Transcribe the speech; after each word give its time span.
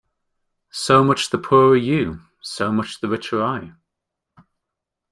So 0.71 1.03
much 1.03 1.29
the 1.29 1.37
poorer 1.37 1.77
you; 1.77 2.21
so 2.41 2.71
much 2.71 3.01
the 3.01 3.07
richer 3.07 3.43
I! 3.43 3.73